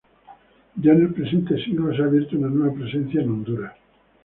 [0.81, 3.73] Ya en el presente siglo se ha abierto una nueva presencia en Honduras.